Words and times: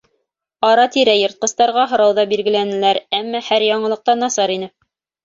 Ара-тирә 0.67 1.13
йыртҡыстарға 1.19 1.83
һорау 1.91 2.15
ҙа 2.19 2.25
биргеләнеләр, 2.31 3.01
әммә 3.19 3.43
һәр 3.51 3.67
яңылыҡ 3.67 4.03
та 4.11 4.17
насар 4.23 4.55
ине. 4.57 4.71